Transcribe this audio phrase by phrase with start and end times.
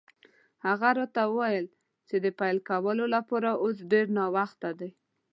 [0.65, 1.67] هغه راته وویل
[2.07, 4.89] چې د پیل کولو لپاره اوس ډېر ناوخته دی.